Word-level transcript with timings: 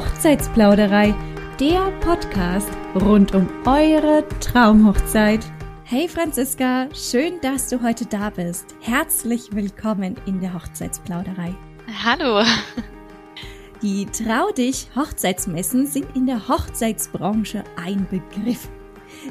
Hochzeitsplauderei, 0.00 1.14
der 1.60 1.90
Podcast 2.00 2.70
rund 2.94 3.34
um 3.34 3.46
eure 3.66 4.24
Traumhochzeit. 4.40 5.44
Hey 5.84 6.08
Franziska, 6.08 6.88
schön, 6.94 7.38
dass 7.42 7.68
du 7.68 7.82
heute 7.82 8.06
da 8.06 8.30
bist. 8.30 8.74
Herzlich 8.80 9.50
willkommen 9.52 10.16
in 10.24 10.40
der 10.40 10.54
Hochzeitsplauderei. 10.54 11.54
Hallo. 12.02 12.42
Die 13.82 14.06
Trau 14.06 14.50
dich 14.52 14.88
Hochzeitsmessen 14.96 15.86
sind 15.86 16.06
in 16.16 16.24
der 16.24 16.48
Hochzeitsbranche 16.48 17.62
ein 17.76 18.06
Begriff. 18.08 18.70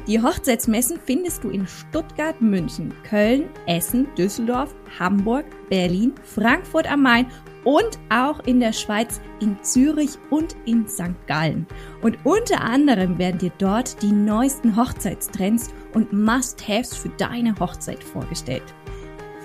Die 0.05 0.21
Hochzeitsmessen 0.21 0.99
findest 1.03 1.43
du 1.43 1.49
in 1.49 1.65
Stuttgart, 1.65 2.39
München, 2.41 2.93
Köln, 3.09 3.49
Essen, 3.65 4.07
Düsseldorf, 4.15 4.75
Hamburg, 4.99 5.45
Berlin, 5.67 6.13
Frankfurt 6.23 6.91
am 6.91 7.01
Main 7.01 7.25
und 7.63 7.99
auch 8.09 8.39
in 8.45 8.59
der 8.59 8.73
Schweiz, 8.73 9.21
in 9.39 9.57
Zürich 9.63 10.11
und 10.29 10.55
in 10.65 10.87
St. 10.87 11.15
Gallen. 11.27 11.67
Und 12.01 12.17
unter 12.23 12.61
anderem 12.61 13.17
werden 13.17 13.39
dir 13.39 13.51
dort 13.57 14.01
die 14.01 14.11
neuesten 14.11 14.75
Hochzeitstrends 14.75 15.73
und 15.93 16.13
Must-Haves 16.13 16.95
für 16.95 17.09
deine 17.09 17.57
Hochzeit 17.59 18.03
vorgestellt. 18.03 18.63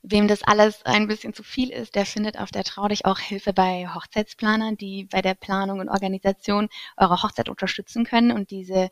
Wem 0.00 0.26
das 0.26 0.42
alles 0.42 0.86
ein 0.86 1.06
bisschen 1.06 1.34
zu 1.34 1.42
viel 1.42 1.68
ist, 1.68 1.96
der 1.96 2.06
findet 2.06 2.38
auf 2.38 2.50
der 2.50 2.64
Trau 2.64 2.88
dich 2.88 3.04
auch 3.04 3.18
Hilfe 3.18 3.52
bei 3.52 3.86
Hochzeitsplanern, 3.94 4.78
die 4.78 5.04
bei 5.04 5.20
der 5.20 5.34
Planung 5.34 5.80
und 5.80 5.90
Organisation 5.90 6.70
eure 6.96 7.22
Hochzeit 7.22 7.50
unterstützen 7.50 8.04
können 8.04 8.32
und 8.32 8.50
diese 8.50 8.88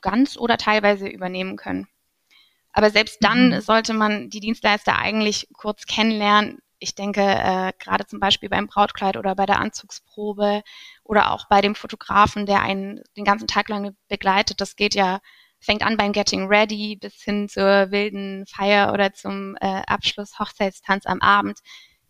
ganz 0.00 0.36
oder 0.36 0.56
teilweise 0.56 1.06
übernehmen 1.06 1.56
können. 1.56 1.86
Aber 2.72 2.90
selbst 2.90 3.18
dann 3.20 3.50
mhm. 3.50 3.60
sollte 3.60 3.94
man 3.94 4.28
die 4.28 4.40
Dienstleister 4.40 4.98
eigentlich 4.98 5.46
kurz 5.52 5.86
kennenlernen, 5.86 6.58
ich 6.84 6.94
denke, 6.94 7.22
äh, 7.22 7.72
gerade 7.78 8.06
zum 8.06 8.20
Beispiel 8.20 8.48
beim 8.48 8.66
Brautkleid 8.66 9.16
oder 9.16 9.34
bei 9.34 9.46
der 9.46 9.58
Anzugsprobe 9.58 10.62
oder 11.02 11.32
auch 11.32 11.48
bei 11.48 11.60
dem 11.62 11.74
Fotografen, 11.74 12.46
der 12.46 12.60
einen 12.60 13.02
den 13.16 13.24
ganzen 13.24 13.48
Tag 13.48 13.68
lang 13.68 13.96
begleitet, 14.08 14.60
das 14.60 14.76
geht 14.76 14.94
ja, 14.94 15.20
fängt 15.60 15.82
an 15.82 15.96
beim 15.96 16.12
Getting 16.12 16.46
Ready 16.46 16.96
bis 16.96 17.22
hin 17.22 17.48
zur 17.48 17.90
wilden 17.90 18.46
Feier 18.46 18.92
oder 18.92 19.14
zum 19.14 19.56
äh, 19.60 19.82
Abschluss 19.86 20.38
Hochzeitstanz 20.38 21.06
am 21.06 21.20
Abend. 21.20 21.58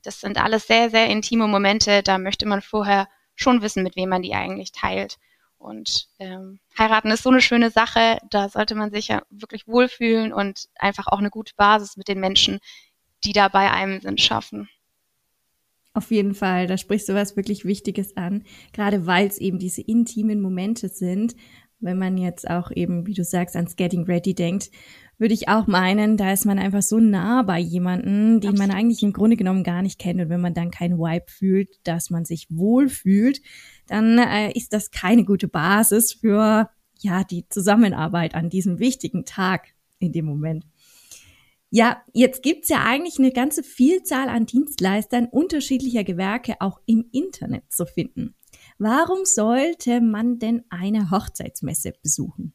Das 0.02 0.20
sind 0.20 0.38
alles 0.38 0.66
sehr, 0.66 0.90
sehr 0.90 1.06
intime 1.06 1.46
Momente. 1.46 2.02
Da 2.02 2.18
möchte 2.18 2.46
man 2.46 2.60
vorher 2.60 3.08
schon 3.36 3.62
wissen, 3.62 3.84
mit 3.84 3.96
wem 3.96 4.08
man 4.08 4.22
die 4.22 4.34
eigentlich 4.34 4.72
teilt. 4.72 5.18
Und 5.56 6.08
ähm, 6.18 6.58
heiraten 6.76 7.10
ist 7.12 7.22
so 7.22 7.30
eine 7.30 7.40
schöne 7.40 7.70
Sache. 7.70 8.18
Da 8.28 8.48
sollte 8.48 8.74
man 8.74 8.90
sich 8.90 9.08
ja 9.08 9.22
wirklich 9.30 9.66
wohlfühlen 9.68 10.32
und 10.32 10.68
einfach 10.74 11.06
auch 11.06 11.20
eine 11.20 11.30
gute 11.30 11.54
Basis 11.56 11.96
mit 11.96 12.08
den 12.08 12.20
Menschen 12.20 12.58
die 13.24 13.32
da 13.32 13.48
bei 13.48 13.70
einem 13.70 14.00
sind, 14.00 14.20
schaffen. 14.20 14.68
Auf 15.92 16.10
jeden 16.10 16.34
Fall, 16.34 16.66
da 16.66 16.76
sprichst 16.76 17.08
du 17.08 17.14
was 17.14 17.36
wirklich 17.36 17.64
Wichtiges 17.64 18.16
an, 18.16 18.42
gerade 18.72 19.06
weil 19.06 19.28
es 19.28 19.38
eben 19.38 19.58
diese 19.58 19.80
intimen 19.80 20.40
Momente 20.40 20.88
sind. 20.88 21.36
Wenn 21.78 21.98
man 21.98 22.16
jetzt 22.16 22.48
auch 22.48 22.70
eben, 22.72 23.06
wie 23.06 23.14
du 23.14 23.22
sagst, 23.22 23.54
ans 23.54 23.76
Getting 23.76 24.04
Ready 24.04 24.34
denkt, 24.34 24.70
würde 25.18 25.34
ich 25.34 25.48
auch 25.48 25.66
meinen, 25.66 26.16
da 26.16 26.32
ist 26.32 26.44
man 26.44 26.58
einfach 26.58 26.82
so 26.82 26.98
nah 26.98 27.42
bei 27.42 27.60
jemanden, 27.60 28.40
den 28.40 28.50
Absolut. 28.50 28.58
man 28.58 28.70
eigentlich 28.76 29.02
im 29.02 29.12
Grunde 29.12 29.36
genommen 29.36 29.62
gar 29.62 29.82
nicht 29.82 30.00
kennt. 30.00 30.20
Und 30.20 30.28
wenn 30.28 30.40
man 30.40 30.54
dann 30.54 30.72
keinen 30.72 30.98
Vibe 30.98 31.26
fühlt, 31.28 31.68
dass 31.84 32.10
man 32.10 32.24
sich 32.24 32.48
wohl 32.50 32.88
fühlt, 32.88 33.40
dann 33.86 34.18
äh, 34.18 34.50
ist 34.52 34.72
das 34.72 34.90
keine 34.90 35.24
gute 35.24 35.46
Basis 35.46 36.12
für 36.12 36.68
ja 37.00 37.22
die 37.22 37.48
Zusammenarbeit 37.48 38.34
an 38.34 38.50
diesem 38.50 38.78
wichtigen 38.80 39.24
Tag 39.24 39.68
in 39.98 40.12
dem 40.12 40.24
Moment. 40.24 40.64
Ja, 41.76 42.04
jetzt 42.12 42.44
gibt's 42.44 42.68
ja 42.68 42.84
eigentlich 42.84 43.18
eine 43.18 43.32
ganze 43.32 43.64
Vielzahl 43.64 44.28
an 44.28 44.46
Dienstleistern 44.46 45.26
unterschiedlicher 45.26 46.04
Gewerke 46.04 46.54
auch 46.60 46.78
im 46.86 47.08
Internet 47.10 47.64
zu 47.72 47.84
finden. 47.84 48.36
Warum 48.78 49.24
sollte 49.24 50.00
man 50.00 50.38
denn 50.38 50.62
eine 50.70 51.10
Hochzeitsmesse 51.10 51.92
besuchen? 52.00 52.52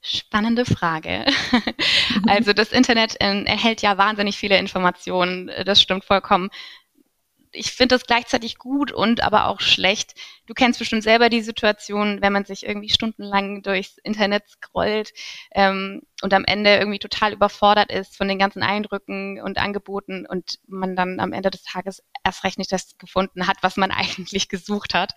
Spannende 0.00 0.64
Frage. 0.64 1.26
Also 2.26 2.52
das 2.52 2.72
Internet 2.72 3.14
erhält 3.20 3.82
ja 3.82 3.98
wahnsinnig 3.98 4.36
viele 4.36 4.58
Informationen, 4.58 5.48
das 5.64 5.80
stimmt 5.80 6.04
vollkommen 6.04 6.50
ich 7.56 7.72
finde 7.72 7.94
das 7.94 8.06
gleichzeitig 8.06 8.58
gut 8.58 8.92
und 8.92 9.22
aber 9.22 9.46
auch 9.46 9.60
schlecht. 9.60 10.14
Du 10.46 10.54
kennst 10.54 10.78
bestimmt 10.78 11.02
selber 11.02 11.28
die 11.28 11.40
Situation, 11.40 12.20
wenn 12.20 12.32
man 12.32 12.44
sich 12.44 12.66
irgendwie 12.66 12.90
stundenlang 12.90 13.62
durchs 13.62 13.98
Internet 13.98 14.44
scrollt 14.48 15.12
ähm, 15.52 16.02
und 16.22 16.34
am 16.34 16.44
Ende 16.44 16.76
irgendwie 16.76 16.98
total 16.98 17.32
überfordert 17.32 17.90
ist 17.90 18.16
von 18.16 18.28
den 18.28 18.38
ganzen 18.38 18.62
Eindrücken 18.62 19.40
und 19.40 19.58
Angeboten 19.58 20.26
und 20.26 20.58
man 20.66 20.94
dann 20.94 21.18
am 21.18 21.32
Ende 21.32 21.50
des 21.50 21.62
Tages 21.62 22.02
erst 22.22 22.44
recht 22.44 22.58
nicht 22.58 22.72
das 22.72 22.96
gefunden 22.98 23.46
hat, 23.46 23.56
was 23.62 23.76
man 23.76 23.90
eigentlich 23.92 24.48
gesucht 24.48 24.94
hat. 24.94 25.14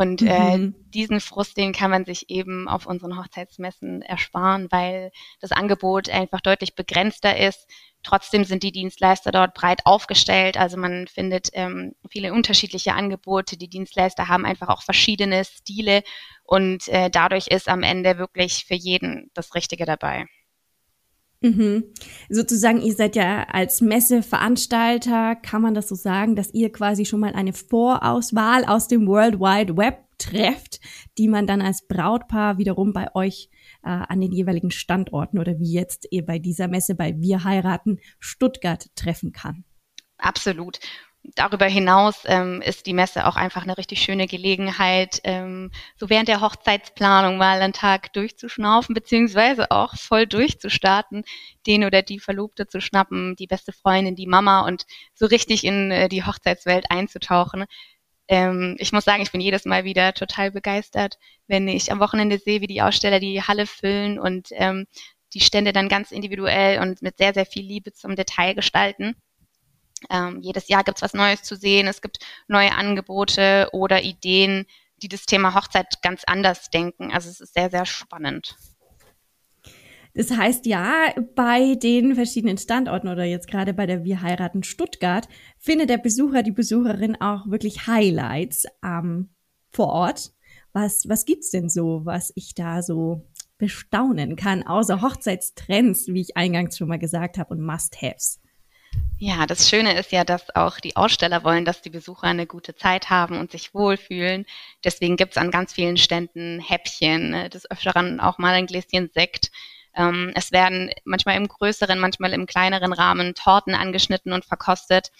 Und 0.00 0.22
äh, 0.22 0.56
mhm. 0.56 0.74
diesen 0.94 1.20
Frust, 1.20 1.56
den 1.56 1.72
kann 1.72 1.90
man 1.90 2.06
sich 2.06 2.30
eben 2.30 2.68
auf 2.68 2.86
unseren 2.86 3.18
Hochzeitsmessen 3.18 4.00
ersparen, 4.00 4.68
weil 4.70 5.10
das 5.40 5.52
Angebot 5.52 6.08
einfach 6.08 6.40
deutlich 6.40 6.74
begrenzter 6.74 7.36
ist 7.36 7.66
Trotzdem 8.02 8.44
sind 8.44 8.62
die 8.62 8.72
Dienstleister 8.72 9.30
dort 9.30 9.54
breit 9.54 9.80
aufgestellt. 9.84 10.56
Also 10.56 10.76
man 10.78 11.06
findet 11.06 11.50
ähm, 11.52 11.92
viele 12.08 12.32
unterschiedliche 12.32 12.94
Angebote. 12.94 13.58
Die 13.58 13.68
Dienstleister 13.68 14.28
haben 14.28 14.46
einfach 14.46 14.68
auch 14.68 14.82
verschiedene 14.82 15.44
Stile 15.44 16.02
und 16.44 16.88
äh, 16.88 17.10
dadurch 17.10 17.48
ist 17.48 17.68
am 17.68 17.82
Ende 17.82 18.16
wirklich 18.16 18.64
für 18.66 18.74
jeden 18.74 19.30
das 19.34 19.54
Richtige 19.54 19.84
dabei. 19.84 20.26
Mhm. 21.42 21.84
Sozusagen, 22.28 22.82
ihr 22.82 22.94
seid 22.94 23.16
ja 23.16 23.44
als 23.44 23.80
Messeveranstalter, 23.80 25.36
kann 25.36 25.62
man 25.62 25.74
das 25.74 25.88
so 25.88 25.94
sagen, 25.94 26.36
dass 26.36 26.52
ihr 26.52 26.70
quasi 26.70 27.06
schon 27.06 27.20
mal 27.20 27.32
eine 27.32 27.54
Vorauswahl 27.54 28.64
aus 28.66 28.88
dem 28.88 29.06
World 29.06 29.40
Wide 29.40 29.76
Web 29.76 30.04
trefft, 30.18 30.80
die 31.16 31.28
man 31.28 31.46
dann 31.46 31.62
als 31.62 31.86
Brautpaar 31.88 32.58
wiederum 32.58 32.92
bei 32.92 33.14
euch 33.14 33.48
äh, 33.82 33.88
an 33.88 34.20
den 34.20 34.32
jeweiligen 34.32 34.70
Standorten 34.70 35.38
oder 35.38 35.58
wie 35.58 35.72
jetzt 35.72 36.06
ihr 36.10 36.26
bei 36.26 36.38
dieser 36.38 36.68
Messe 36.68 36.94
bei 36.94 37.18
Wir 37.18 37.42
heiraten 37.44 37.98
Stuttgart 38.18 38.86
treffen 38.94 39.32
kann. 39.32 39.64
Absolut. 40.18 40.78
Darüber 41.22 41.66
hinaus 41.66 42.22
ähm, 42.26 42.62
ist 42.62 42.86
die 42.86 42.92
Messe 42.92 43.26
auch 43.26 43.36
einfach 43.36 43.62
eine 43.62 43.76
richtig 43.76 44.02
schöne 44.02 44.26
Gelegenheit, 44.26 45.20
ähm, 45.24 45.70
so 45.96 46.08
während 46.10 46.28
der 46.28 46.40
Hochzeitsplanung 46.40 47.36
mal 47.36 47.60
einen 47.60 47.72
Tag 47.72 48.12
durchzuschnaufen, 48.12 48.94
beziehungsweise 48.94 49.70
auch 49.70 49.96
voll 49.96 50.26
durchzustarten, 50.26 51.24
den 51.66 51.84
oder 51.84 52.02
die 52.02 52.20
Verlobte 52.20 52.66
zu 52.66 52.80
schnappen, 52.80 53.36
die 53.36 53.46
beste 53.46 53.72
Freundin, 53.72 54.16
die 54.16 54.26
Mama 54.26 54.66
und 54.66 54.86
so 55.14 55.26
richtig 55.26 55.64
in 55.64 55.90
äh, 55.90 56.08
die 56.08 56.24
Hochzeitswelt 56.24 56.90
einzutauchen. 56.90 57.66
Ähm, 58.28 58.76
ich 58.78 58.92
muss 58.92 59.04
sagen, 59.04 59.22
ich 59.22 59.32
bin 59.32 59.40
jedes 59.40 59.64
Mal 59.64 59.84
wieder 59.84 60.14
total 60.14 60.52
begeistert, 60.52 61.18
wenn 61.48 61.68
ich 61.68 61.92
am 61.92 62.00
Wochenende 62.00 62.38
sehe, 62.38 62.60
wie 62.60 62.66
die 62.66 62.82
Aussteller 62.82 63.20
die 63.20 63.42
Halle 63.42 63.66
füllen 63.66 64.18
und 64.18 64.48
ähm, 64.52 64.86
die 65.34 65.40
Stände 65.40 65.72
dann 65.72 65.88
ganz 65.88 66.12
individuell 66.12 66.80
und 66.80 67.02
mit 67.02 67.18
sehr, 67.18 67.34
sehr 67.34 67.46
viel 67.46 67.64
Liebe 67.64 67.92
zum 67.92 68.16
Detail 68.16 68.54
gestalten. 68.54 69.16
Ähm, 70.08 70.40
jedes 70.40 70.68
Jahr 70.68 70.84
gibt 70.84 70.98
es 70.98 71.02
was 71.02 71.14
Neues 71.14 71.42
zu 71.42 71.56
sehen, 71.56 71.86
es 71.86 72.00
gibt 72.00 72.18
neue 72.48 72.72
Angebote 72.72 73.68
oder 73.72 74.02
Ideen, 74.02 74.66
die 75.02 75.08
das 75.08 75.26
Thema 75.26 75.54
Hochzeit 75.54 76.02
ganz 76.02 76.24
anders 76.26 76.70
denken. 76.70 77.12
Also 77.12 77.28
es 77.28 77.40
ist 77.40 77.54
sehr, 77.54 77.70
sehr 77.70 77.86
spannend. 77.86 78.56
Das 80.14 80.30
heißt 80.30 80.66
ja, 80.66 81.14
bei 81.36 81.76
den 81.76 82.14
verschiedenen 82.14 82.58
Standorten 82.58 83.08
oder 83.08 83.24
jetzt 83.24 83.46
gerade 83.46 83.72
bei 83.72 83.86
der 83.86 84.04
Wir 84.04 84.22
heiraten 84.22 84.64
Stuttgart 84.64 85.28
findet 85.58 85.88
der 85.88 85.98
Besucher, 85.98 86.42
die 86.42 86.50
Besucherin 86.50 87.20
auch 87.20 87.46
wirklich 87.48 87.86
Highlights 87.86 88.64
ähm, 88.84 89.30
vor 89.70 89.88
Ort. 89.88 90.32
Was, 90.72 91.08
was 91.08 91.24
gibt's 91.24 91.50
denn 91.50 91.68
so, 91.68 92.04
was 92.04 92.32
ich 92.34 92.54
da 92.54 92.82
so 92.82 93.28
bestaunen 93.58 94.36
kann, 94.36 94.66
außer 94.66 95.00
Hochzeitstrends, 95.00 96.08
wie 96.08 96.22
ich 96.22 96.36
eingangs 96.36 96.76
schon 96.76 96.88
mal 96.88 96.98
gesagt 96.98 97.38
habe, 97.38 97.54
und 97.54 97.60
Must-Haves? 97.60 98.40
Ja, 99.22 99.44
das 99.44 99.68
Schöne 99.68 99.98
ist 99.98 100.12
ja, 100.12 100.24
dass 100.24 100.54
auch 100.56 100.80
die 100.80 100.96
Aussteller 100.96 101.44
wollen, 101.44 101.66
dass 101.66 101.82
die 101.82 101.90
Besucher 101.90 102.26
eine 102.28 102.46
gute 102.46 102.74
Zeit 102.74 103.10
haben 103.10 103.38
und 103.38 103.50
sich 103.50 103.74
wohlfühlen. 103.74 104.46
Deswegen 104.82 105.16
gibt's 105.18 105.36
an 105.36 105.50
ganz 105.50 105.74
vielen 105.74 105.98
Ständen 105.98 106.58
Häppchen, 106.58 107.30
ne, 107.30 107.50
des 107.50 107.70
Öfteren 107.70 108.18
auch 108.18 108.38
mal 108.38 108.54
ein 108.54 108.66
Gläschen 108.66 109.10
Sekt. 109.12 109.50
Ähm, 109.94 110.32
es 110.34 110.52
werden 110.52 110.90
manchmal 111.04 111.36
im 111.36 111.48
größeren, 111.48 111.98
manchmal 111.98 112.32
im 112.32 112.46
kleineren 112.46 112.94
Rahmen 112.94 113.34
Torten 113.34 113.74
angeschnitten 113.74 114.32
und 114.32 114.46
verkostet. 114.46 115.10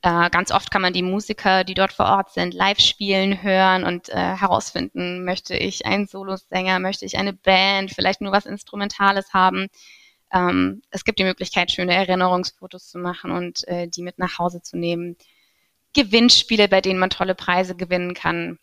Äh, 0.00 0.30
ganz 0.30 0.50
oft 0.50 0.70
kann 0.70 0.80
man 0.80 0.94
die 0.94 1.02
Musiker, 1.02 1.62
die 1.64 1.74
dort 1.74 1.92
vor 1.92 2.06
Ort 2.06 2.32
sind, 2.32 2.54
live 2.54 2.80
spielen, 2.80 3.42
hören 3.42 3.84
und 3.84 4.08
äh, 4.08 4.14
herausfinden, 4.14 5.26
möchte 5.26 5.54
ich 5.56 5.84
einen 5.84 6.06
Solosänger, 6.06 6.78
möchte 6.78 7.04
ich 7.04 7.18
eine 7.18 7.34
Band, 7.34 7.90
vielleicht 7.92 8.22
nur 8.22 8.32
was 8.32 8.46
Instrumentales 8.46 9.34
haben. 9.34 9.68
Ähm, 10.32 10.82
es 10.90 11.04
gibt 11.04 11.18
die 11.18 11.24
Möglichkeit, 11.24 11.70
schöne 11.70 11.94
Erinnerungsfotos 11.94 12.88
zu 12.88 12.98
machen 12.98 13.30
und 13.30 13.66
äh, 13.68 13.88
die 13.88 14.02
mit 14.02 14.18
nach 14.18 14.38
Hause 14.38 14.62
zu 14.62 14.76
nehmen. 14.76 15.16
Gewinnspiele, 15.94 16.68
bei 16.68 16.80
denen 16.80 16.98
man 16.98 17.10
tolle 17.10 17.34
Preise 17.34 17.74
gewinnen 17.74 18.14
kann. 18.14 18.58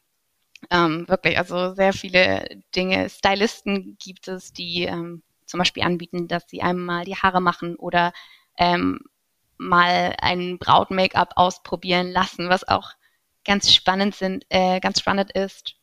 Ähm, 0.70 1.08
wirklich, 1.08 1.38
also 1.38 1.74
sehr 1.74 1.94
viele 1.94 2.48
Dinge. 2.76 3.10
Stylisten 3.10 3.98
gibt 4.00 4.28
es, 4.28 4.54
die 4.54 4.84
ähm, 4.84 5.24
zum 5.46 5.58
Beispiel 5.58 5.84
anbieten, 5.84 6.28
dass 6.28 6.48
sie 6.48 6.62
einem 6.62 6.86
mal 6.86 7.06
die 7.06 7.16
Haare 7.16 7.42
machen 7.42 7.76
oder 7.76 8.14
ähm, 8.58 9.00
mal 9.58 10.16
ein 10.20 10.58
Braut-Make-up 10.58 11.34
ausprobieren 11.36 12.12
lassen, 12.12 12.50
was 12.50 12.68
auch 12.68 12.92
ganz 13.46 13.74
spannend 13.74 14.16
sind, 14.16 14.46
äh, 14.50 14.80
ganz 14.80 15.00
spannend 15.00 15.32
ist. 15.32 15.76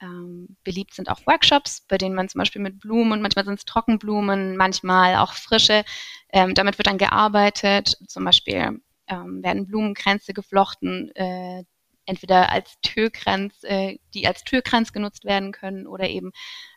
Ähm, 0.00 0.56
beliebt 0.62 0.94
sind 0.94 1.08
auch 1.08 1.26
Workshops, 1.26 1.80
bei 1.88 1.96
denen 1.96 2.14
man 2.14 2.28
zum 2.28 2.40
Beispiel 2.40 2.60
mit 2.60 2.80
Blumen 2.80 3.12
und 3.12 3.22
manchmal 3.22 3.46
sind 3.46 3.58
es 3.58 3.64
Trockenblumen, 3.64 4.56
manchmal 4.56 5.16
auch 5.16 5.32
frische. 5.32 5.84
Ähm, 6.32 6.54
damit 6.54 6.78
wird 6.78 6.86
dann 6.86 6.98
gearbeitet. 6.98 7.96
Zum 8.06 8.24
Beispiel 8.24 8.80
ähm, 9.08 9.42
werden 9.42 9.66
Blumenkränze 9.66 10.34
geflochten, 10.34 11.14
äh, 11.14 11.64
entweder 12.06 12.50
als 12.50 12.78
Türkranz, 12.82 13.62
äh, 13.64 13.98
die 14.14 14.26
als 14.26 14.44
Türkranz 14.44 14.92
genutzt 14.92 15.24
werden 15.24 15.52
können 15.52 15.86
oder 15.86 16.08
eben 16.08 16.32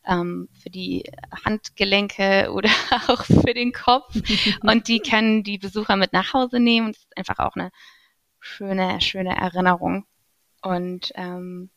ähm, 0.06 0.50
für 0.62 0.69
die 0.69 1.04
Handgelenke 1.45 2.51
oder 2.54 2.69
auch 3.07 3.24
für 3.24 3.54
den 3.54 3.72
Kopf. 3.72 4.13
Und 4.63 4.88
die 4.88 5.00
können 5.00 5.44
die 5.44 5.57
Besucher 5.57 5.95
mit 5.95 6.13
nach 6.13 6.33
Hause 6.33 6.60
nehmen. 6.60 6.94
Das 6.94 7.01
ist 7.01 7.18
einfach 7.18 7.39
auch 7.39 7.56
eine 7.56 7.72
schöne, 8.39 9.00
schöne 9.01 9.36
Erinnerung. 9.38 10.06
Und 10.62 11.12
ähm, 11.15 11.69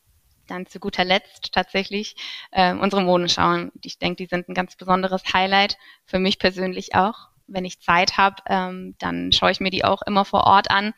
dann 0.46 0.66
zu 0.66 0.80
guter 0.80 1.04
Letzt 1.04 1.52
tatsächlich 1.52 2.16
äh, 2.50 2.74
unsere 2.74 3.02
Modenschauen. 3.02 3.72
Ich 3.82 3.98
denke, 3.98 4.16
die 4.16 4.26
sind 4.26 4.48
ein 4.48 4.54
ganz 4.54 4.76
besonderes 4.76 5.22
Highlight 5.32 5.76
für 6.04 6.18
mich 6.18 6.38
persönlich 6.38 6.94
auch. 6.94 7.28
Wenn 7.46 7.64
ich 7.64 7.80
Zeit 7.80 8.16
habe, 8.16 8.36
ähm, 8.48 8.94
dann 8.98 9.32
schaue 9.32 9.50
ich 9.50 9.60
mir 9.60 9.70
die 9.70 9.84
auch 9.84 10.02
immer 10.02 10.24
vor 10.24 10.44
Ort 10.44 10.70
an. 10.70 10.94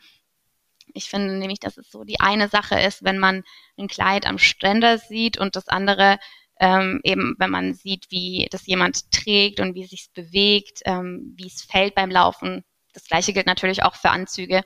Ich 0.93 1.08
finde 1.08 1.35
nämlich, 1.35 1.58
dass 1.58 1.76
es 1.76 1.91
so 1.91 2.05
die 2.05 2.20
eine 2.20 2.49
Sache 2.49 2.79
ist, 2.79 3.02
wenn 3.02 3.19
man 3.19 3.43
ein 3.76 3.88
Kleid 3.88 4.26
am 4.26 4.38
Ständer 4.38 4.99
sieht 4.99 5.38
und 5.38 5.56
das 5.56 5.69
andere 5.69 6.19
ähm, 6.61 7.00
eben, 7.02 7.35
wenn 7.38 7.50
man 7.50 7.75
sieht, 7.75 8.06
wie 8.11 8.47
das 8.50 8.67
jemand 8.67 9.11
trägt 9.11 9.61
und 9.61 9.75
wie 9.75 9.82
es 9.85 9.90
sich 9.90 10.08
bewegt, 10.14 10.82
ähm, 10.85 11.35
wie 11.37 11.49
es 11.49 11.62
fällt 11.62 11.94
beim 11.94 12.11
Laufen. 12.11 12.64
Das 12.93 13.06
gleiche 13.06 13.32
gilt 13.32 13.47
natürlich 13.47 13.82
auch 13.82 13.97
für 13.97 14.11
Anzüge. 14.11 14.62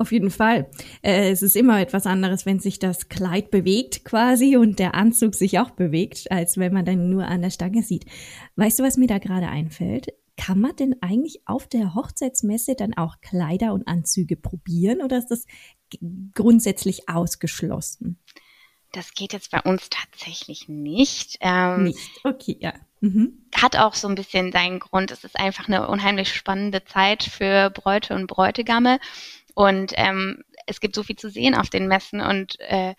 Auf 0.00 0.12
jeden 0.12 0.30
Fall. 0.30 0.70
Äh, 1.02 1.30
es 1.30 1.42
ist 1.42 1.54
immer 1.54 1.78
etwas 1.78 2.06
anderes, 2.06 2.46
wenn 2.46 2.58
sich 2.58 2.78
das 2.78 3.10
Kleid 3.10 3.50
bewegt 3.50 4.02
quasi 4.02 4.56
und 4.56 4.78
der 4.78 4.94
Anzug 4.94 5.34
sich 5.34 5.58
auch 5.58 5.72
bewegt, 5.72 6.32
als 6.32 6.56
wenn 6.56 6.72
man 6.72 6.86
dann 6.86 7.10
nur 7.10 7.26
an 7.26 7.42
der 7.42 7.50
Stange 7.50 7.82
sieht. 7.82 8.06
Weißt 8.56 8.78
du, 8.78 8.82
was 8.82 8.96
mir 8.96 9.08
da 9.08 9.18
gerade 9.18 9.48
einfällt? 9.48 10.14
Kann 10.38 10.58
man 10.58 10.74
denn 10.74 10.96
eigentlich 11.02 11.42
auf 11.44 11.68
der 11.68 11.94
Hochzeitsmesse 11.94 12.76
dann 12.76 12.94
auch 12.94 13.20
Kleider 13.20 13.74
und 13.74 13.86
Anzüge 13.86 14.36
probieren 14.36 15.02
oder 15.02 15.18
ist 15.18 15.30
das 15.30 15.44
grundsätzlich 16.34 17.10
ausgeschlossen? 17.10 18.18
Das 18.92 19.12
geht 19.12 19.34
jetzt 19.34 19.50
bei 19.50 19.60
uns 19.60 19.90
tatsächlich 19.90 20.66
nicht. 20.66 21.36
Ähm, 21.42 21.84
nicht, 21.84 22.10
okay, 22.24 22.56
ja. 22.58 22.72
Mhm. 23.00 23.46
Hat 23.54 23.76
auch 23.76 23.94
so 23.94 24.08
ein 24.08 24.14
bisschen 24.14 24.50
seinen 24.50 24.78
Grund. 24.78 25.10
Es 25.10 25.24
ist 25.24 25.38
einfach 25.38 25.68
eine 25.68 25.88
unheimlich 25.88 26.34
spannende 26.34 26.84
Zeit 26.84 27.22
für 27.22 27.68
Bräute 27.68 28.14
und 28.14 28.26
Bräutigame. 28.26 28.98
Und 29.60 29.92
ähm, 29.96 30.42
es 30.64 30.80
gibt 30.80 30.94
so 30.94 31.02
viel 31.02 31.16
zu 31.16 31.28
sehen 31.28 31.54
auf 31.54 31.68
den 31.68 31.86
Messen 31.86 32.22
und 32.22 32.58
äh, 32.60 32.94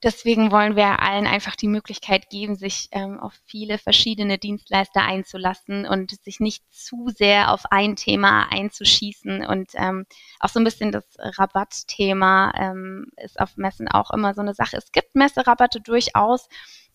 deswegen 0.00 0.52
wollen 0.52 0.76
wir 0.76 1.02
allen 1.02 1.26
einfach 1.26 1.56
die 1.56 1.66
Möglichkeit 1.66 2.30
geben, 2.30 2.54
sich 2.54 2.86
ähm, 2.92 3.18
auf 3.18 3.32
viele 3.46 3.78
verschiedene 3.78 4.38
Dienstleister 4.38 5.02
einzulassen 5.02 5.86
und 5.86 6.12
sich 6.22 6.38
nicht 6.38 6.62
zu 6.72 7.08
sehr 7.08 7.52
auf 7.52 7.64
ein 7.72 7.96
Thema 7.96 8.46
einzuschießen. 8.48 9.44
Und 9.44 9.70
ähm, 9.74 10.06
auch 10.38 10.50
so 10.50 10.60
ein 10.60 10.64
bisschen 10.64 10.92
das 10.92 11.04
Rabattthema 11.18 12.52
ähm, 12.56 13.10
ist 13.16 13.40
auf 13.40 13.56
Messen 13.56 13.88
auch 13.88 14.12
immer 14.12 14.34
so 14.34 14.40
eine 14.40 14.54
Sache. 14.54 14.76
Es 14.76 14.92
gibt 14.92 15.16
Messerabatte 15.16 15.80
durchaus, 15.80 16.46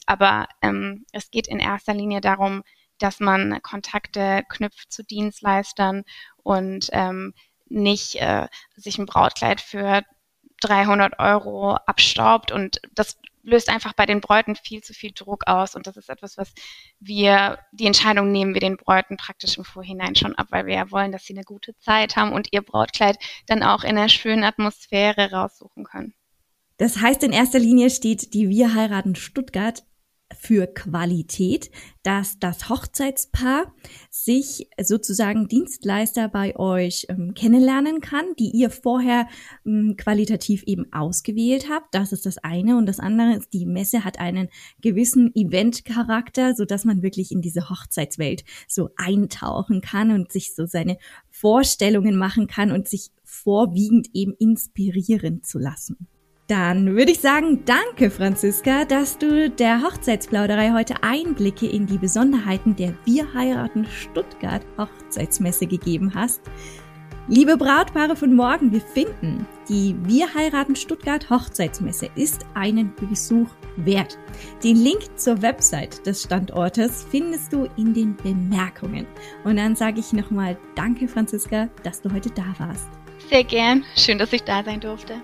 aber 0.05 0.47
ähm, 0.61 1.05
es 1.11 1.29
geht 1.29 1.49
in 1.49 1.59
erster 1.59 1.93
Linie 1.93 2.21
darum, 2.21 2.63
dass 2.99 3.19
man 3.19 3.61
Kontakte 3.63 4.43
knüpft 4.47 4.93
zu 4.93 5.03
Dienstleistern 5.03 6.05
und 6.41 6.87
ähm, 6.93 7.33
nicht 7.73 8.15
äh, 8.15 8.47
sich 8.75 8.97
ein 8.97 9.05
Brautkleid 9.05 9.61
für 9.61 10.03
300 10.61 11.19
Euro 11.19 11.75
abstaubt 11.75 12.51
und 12.51 12.79
das 12.93 13.17
löst 13.43 13.69
einfach 13.69 13.93
bei 13.93 14.05
den 14.05 14.21
Bräuten 14.21 14.55
viel 14.55 14.81
zu 14.81 14.93
viel 14.93 15.11
Druck 15.13 15.47
aus 15.47 15.75
und 15.75 15.85
das 15.85 15.97
ist 15.97 16.09
etwas, 16.09 16.37
was 16.37 16.53
wir, 16.99 17.59
die 17.73 17.85
Entscheidung 17.85 18.31
nehmen 18.31 18.53
wir 18.53 18.61
den 18.61 18.77
Bräuten 18.77 19.17
praktisch 19.17 19.57
im 19.57 19.65
Vorhinein 19.65 20.15
schon 20.15 20.35
ab, 20.35 20.47
weil 20.51 20.65
wir 20.65 20.75
ja 20.75 20.91
wollen, 20.91 21.11
dass 21.11 21.25
sie 21.25 21.33
eine 21.33 21.43
gute 21.43 21.77
Zeit 21.77 22.15
haben 22.15 22.31
und 22.31 22.47
ihr 22.51 22.61
Brautkleid 22.61 23.17
dann 23.47 23.61
auch 23.61 23.83
in 23.83 23.97
einer 23.97 24.09
schönen 24.09 24.45
Atmosphäre 24.45 25.31
raussuchen 25.31 25.83
können. 25.83 26.13
Das 26.77 27.01
heißt, 27.01 27.23
in 27.23 27.33
erster 27.33 27.59
Linie 27.59 27.89
steht 27.89 28.33
die 28.33 28.49
Wir 28.49 28.73
heiraten 28.73 29.15
Stuttgart 29.15 29.83
für 30.39 30.67
Qualität, 30.67 31.71
dass 32.03 32.39
das 32.39 32.69
Hochzeitspaar 32.69 33.73
sich 34.09 34.67
sozusagen 34.81 35.47
Dienstleister 35.47 36.27
bei 36.27 36.55
euch 36.55 37.05
ähm, 37.09 37.33
kennenlernen 37.33 38.01
kann, 38.01 38.25
die 38.37 38.51
ihr 38.51 38.69
vorher 38.69 39.27
ähm, 39.65 39.95
qualitativ 39.97 40.63
eben 40.63 40.91
ausgewählt 40.91 41.69
habt. 41.69 41.95
Das 41.95 42.11
ist 42.11 42.25
das 42.25 42.37
eine. 42.39 42.77
Und 42.77 42.85
das 42.87 42.99
andere 42.99 43.35
ist, 43.37 43.53
die 43.53 43.65
Messe 43.65 44.03
hat 44.03 44.19
einen 44.19 44.49
gewissen 44.81 45.33
Eventcharakter, 45.35 46.55
so 46.55 46.65
dass 46.65 46.85
man 46.85 47.01
wirklich 47.01 47.31
in 47.31 47.41
diese 47.41 47.69
Hochzeitswelt 47.69 48.43
so 48.67 48.89
eintauchen 48.95 49.81
kann 49.81 50.11
und 50.11 50.31
sich 50.31 50.55
so 50.55 50.65
seine 50.65 50.97
Vorstellungen 51.29 52.17
machen 52.17 52.47
kann 52.47 52.71
und 52.71 52.87
sich 52.87 53.11
vorwiegend 53.23 54.09
eben 54.13 54.33
inspirieren 54.33 55.43
zu 55.43 55.57
lassen. 55.59 56.07
Dann 56.47 56.97
würde 56.97 57.11
ich 57.11 57.21
sagen, 57.21 57.63
danke 57.63 58.11
Franziska, 58.11 58.83
dass 58.83 59.17
du 59.17 59.49
der 59.49 59.81
Hochzeitsplauderei 59.81 60.73
heute 60.73 60.95
Einblicke 61.01 61.67
in 61.67 61.87
die 61.87 61.97
Besonderheiten 61.97 62.75
der 62.75 62.93
Wir 63.05 63.33
heiraten 63.33 63.85
Stuttgart 63.85 64.61
Hochzeitsmesse 64.77 65.67
gegeben 65.67 66.13
hast. 66.13 66.41
Liebe 67.29 67.55
Brautpaare 67.55 68.17
von 68.17 68.35
morgen, 68.35 68.73
wir 68.73 68.81
finden, 68.81 69.47
die 69.69 69.95
Wir 70.03 70.33
heiraten 70.33 70.75
Stuttgart 70.75 71.29
Hochzeitsmesse 71.29 72.09
ist 72.15 72.45
einen 72.55 72.93
Besuch 72.95 73.47
wert. 73.77 74.17
Den 74.61 74.75
Link 74.75 75.17
zur 75.17 75.41
Website 75.41 76.05
des 76.05 76.23
Standortes 76.23 77.05
findest 77.09 77.53
du 77.53 77.69
in 77.77 77.93
den 77.93 78.17
Bemerkungen. 78.17 79.07
Und 79.45 79.55
dann 79.55 79.77
sage 79.77 80.01
ich 80.01 80.11
nochmal 80.11 80.57
Danke, 80.75 81.07
Franziska, 81.07 81.69
dass 81.83 82.01
du 82.01 82.11
heute 82.11 82.31
da 82.31 82.53
warst. 82.57 82.89
Sehr 83.29 83.45
gern. 83.45 83.85
Schön, 83.95 84.17
dass 84.17 84.33
ich 84.33 84.43
da 84.43 84.61
sein 84.61 84.81
durfte. 84.81 85.21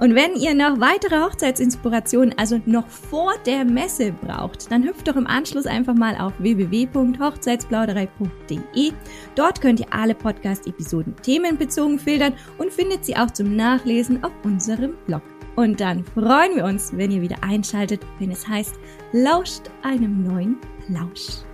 Und 0.00 0.14
wenn 0.14 0.34
ihr 0.34 0.54
noch 0.54 0.80
weitere 0.80 1.20
Hochzeitsinspirationen, 1.20 2.38
also 2.38 2.58
noch 2.64 2.88
vor 2.88 3.34
der 3.44 3.66
Messe 3.66 4.12
braucht, 4.12 4.72
dann 4.72 4.82
hüpft 4.82 5.08
doch 5.08 5.16
im 5.16 5.26
Anschluss 5.26 5.66
einfach 5.66 5.92
mal 5.94 6.16
auf 6.16 6.32
www.hochzeitsplauderei.de. 6.38 8.92
Dort 9.34 9.60
könnt 9.60 9.80
ihr 9.80 9.92
alle 9.92 10.14
Podcast-Episoden 10.14 11.16
themenbezogen 11.22 11.98
filtern 11.98 12.32
und 12.56 12.72
findet 12.72 13.04
sie 13.04 13.14
auch 13.14 13.30
zum 13.30 13.54
Nachlesen 13.54 14.24
auf 14.24 14.32
unserem 14.42 14.94
Blog. 15.06 15.20
Und 15.54 15.80
dann 15.80 16.02
freuen 16.02 16.56
wir 16.56 16.64
uns, 16.64 16.96
wenn 16.96 17.10
ihr 17.10 17.20
wieder 17.20 17.36
einschaltet, 17.42 18.00
wenn 18.18 18.30
es 18.30 18.48
heißt, 18.48 18.76
lauscht 19.12 19.64
einem 19.82 20.24
neuen 20.24 20.56
Plausch. 20.86 21.49